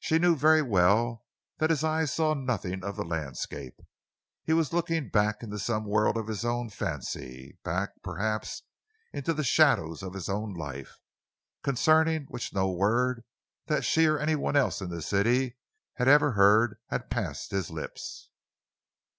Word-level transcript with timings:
She 0.00 0.18
knew 0.18 0.36
very 0.36 0.60
well 0.60 1.24
that 1.56 1.70
his 1.70 1.82
eyes 1.82 2.12
saw 2.12 2.34
nothing 2.34 2.84
of 2.84 2.94
the 2.96 3.06
landscape. 3.06 3.80
He 4.44 4.52
was 4.52 4.74
looking 4.74 5.08
back 5.08 5.42
into 5.42 5.58
some 5.58 5.86
world 5.86 6.18
of 6.18 6.26
his 6.26 6.44
own 6.44 6.68
fancy, 6.68 7.58
back, 7.64 7.92
perhaps, 8.02 8.64
into 9.14 9.32
the 9.32 9.42
shadows 9.42 10.02
of 10.02 10.12
his 10.12 10.28
own 10.28 10.52
life, 10.52 10.98
concerning 11.62 12.24
which 12.26 12.52
no 12.52 12.70
word 12.70 13.24
that 13.64 13.82
she 13.82 14.04
or 14.04 14.18
any 14.18 14.34
one 14.36 14.56
else 14.56 14.82
in 14.82 14.90
the 14.90 15.00
city 15.00 15.56
had 15.94 16.06
ever 16.06 16.32
heard 16.32 16.76
had 16.88 17.08
passed 17.08 17.50
his 17.50 17.70
lips. 17.70 18.28